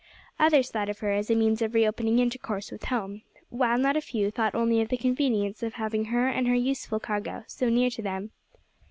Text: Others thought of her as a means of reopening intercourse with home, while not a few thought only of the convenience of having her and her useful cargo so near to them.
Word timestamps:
Others 0.39 0.71
thought 0.71 0.89
of 0.89 0.97
her 1.01 1.11
as 1.11 1.29
a 1.29 1.35
means 1.35 1.61
of 1.61 1.75
reopening 1.75 2.17
intercourse 2.17 2.71
with 2.71 2.85
home, 2.85 3.21
while 3.51 3.77
not 3.77 3.95
a 3.95 4.01
few 4.01 4.31
thought 4.31 4.55
only 4.55 4.81
of 4.81 4.89
the 4.89 4.97
convenience 4.97 5.61
of 5.61 5.75
having 5.75 6.05
her 6.05 6.27
and 6.27 6.47
her 6.47 6.55
useful 6.55 6.99
cargo 6.99 7.43
so 7.45 7.69
near 7.69 7.91
to 7.91 8.01
them. 8.01 8.31